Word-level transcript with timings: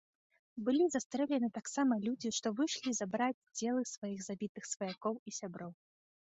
Былі 0.69 0.87
застрэлены 0.95 1.49
таксама 1.57 1.93
людзі, 2.07 2.33
што 2.39 2.47
выйшлі 2.61 2.91
забраць 3.01 3.45
целы 3.61 3.81
сваіх 3.93 4.19
забітых 4.31 4.63
сваякоў 4.73 5.13
і 5.29 5.39
сяброў. 5.41 5.71